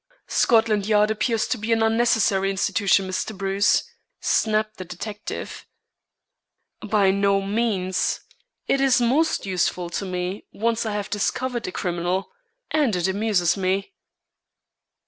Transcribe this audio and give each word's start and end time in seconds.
"Scotland 0.25 0.87
Yard 0.87 1.11
appears 1.11 1.45
to 1.47 1.59
be 1.59 1.71
an 1.71 1.83
unnecessary 1.83 2.49
institution, 2.49 3.07
Mr. 3.07 3.37
Bruce," 3.37 3.83
snapped 4.19 4.77
the 4.77 4.83
detective. 4.83 5.67
"By 6.79 7.11
no 7.11 7.39
means. 7.39 8.21
It 8.65 8.81
is 8.81 8.99
most 8.99 9.45
useful 9.45 9.91
to 9.91 10.05
me 10.05 10.47
once 10.51 10.87
I 10.87 10.93
have 10.93 11.11
discovered 11.11 11.67
a 11.67 11.71
criminal. 11.71 12.31
And 12.71 12.95
it 12.95 13.07
amuses 13.07 13.55
me." 13.55 13.93